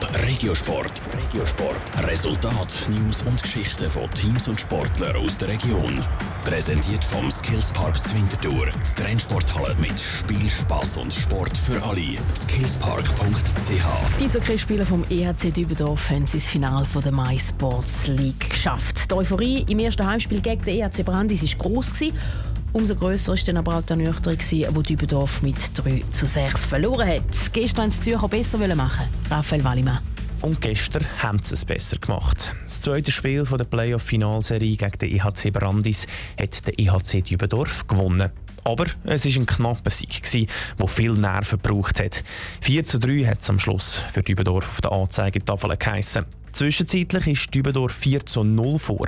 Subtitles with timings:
[0.00, 0.92] Top Regiosport.
[1.12, 2.08] Regiosport.
[2.08, 6.02] Resultat, News und Geschichten von Teams und Sportlern aus der Region.
[6.44, 8.66] Präsentiert vom Skillspark Zwintertour.
[8.66, 12.18] Die Trennsporthalle mit Spiel, Spass und Sport für alle.
[12.36, 14.20] Skillspark.ch.
[14.20, 19.10] Die Eishockeyspieler vom EHC Dübendorf haben das Finale der My Sports League geschafft.
[19.10, 21.92] Die Euphorie im ersten Heimspiel gegen den EHC Brandis war gross.
[22.74, 27.08] Umso grösser war dann aber auch die Ernüchterung, wo Dübendorf mit 3 zu 6 verloren
[27.08, 27.22] hat.
[27.52, 29.06] Gestern wollten die Zürcher besser machen.
[29.30, 30.00] Raphael Wallimann.
[30.42, 32.52] Und gestern haben sie es besser gemacht.
[32.64, 38.30] Das zweite Spiel der Playoff-Finalserie gegen den EHC Brandis hat der EHC Dübendorf gewonnen.
[38.64, 42.24] Aber es war ein knapper Sieg, der viel Nerven gebraucht hat.
[42.62, 46.24] 4 zu 3 hat es am Schluss für Dübendorf auf der Anzeigetafel geheissen.
[46.52, 49.06] Zwischenzeitlich war Dübendorf 4 zu 0 vor.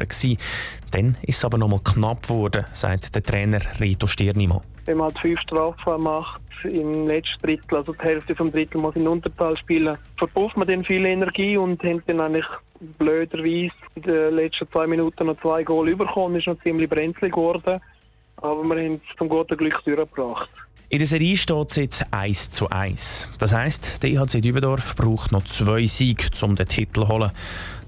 [0.90, 4.60] Dann ist es aber noch mal knapp geworden, sagt der Trainer Rito Stirnimann.
[4.84, 8.96] Wenn man halt fünf Strafen macht im letzten Drittel, also die Hälfte vom Drittel muss
[8.96, 12.46] in Untertal spielen, verpufft man dann viel Energie und haben dann eigentlich
[12.98, 16.36] blöderweise in den letzten zwei Minuten noch zwei Goal bekommen.
[16.36, 17.80] Ist noch ziemlich brenzlig geworden,
[18.36, 20.50] aber wir haben es zum guten Glück durchgebracht.
[20.88, 23.28] In der Serie steht es jetzt 1 zu 1.
[23.38, 27.32] Das heisst, der IHC Dübendorf braucht noch zwei Siege, um den Titel zu holen.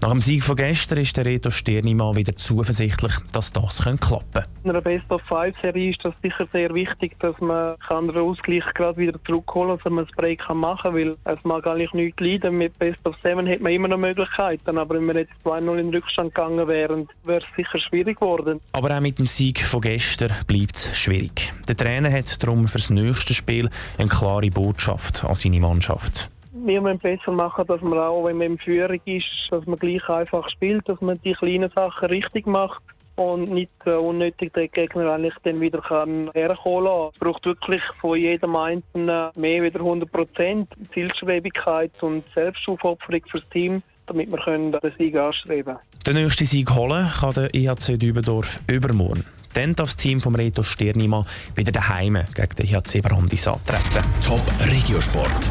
[0.01, 4.45] Nach dem Sieg von gestern ist der Reto Stirnimann wieder zuversichtlich, dass das klappen könnte.
[4.63, 9.77] In einer Best-of-Five-Serie ist das sicher sehr wichtig, dass man den Ausgleich gerade wieder zurückholen
[9.77, 12.59] kann, dass man das Break machen kann, weil es mag eigentlich nichts leiden.
[12.59, 16.33] Mit Best-of-Seven hat man immer noch Möglichkeiten, aber wenn wir jetzt 2-0 in den Rückstand
[16.33, 18.61] gegangen wären, wäre es sicher schwierig geworden.
[18.73, 21.53] Aber auch mit dem Sieg von gestern bleibt es schwierig.
[21.67, 26.31] Der Trainer hat darum für das nächste Spiel eine klare Botschaft an seine Mannschaft
[26.65, 30.09] wir müssen besser machen, dass man auch, wenn man in Führung ist, dass man gleich
[30.09, 32.83] einfach spielt, dass man die kleinen Sachen richtig macht
[33.19, 37.11] und nicht äh, unnötig den Gegner eigentlich dann wieder kann herholen.
[37.13, 43.83] Es braucht wirklich von jedem Einzelnen mehr wieder 100 Prozent Zielstrebigkeit und Selbstaufopferung fürs Team,
[44.07, 45.79] damit wir den Sieg anstreben können.
[46.07, 49.25] Den nächsten Sieg holen kann der IHC Dübendorf übermorgen.
[49.55, 51.27] Dann darf das Team vom Reto Stirnimann
[51.57, 54.07] wieder daheim gegen den IHC Brandis antreten.
[54.25, 55.51] Top Regiosport.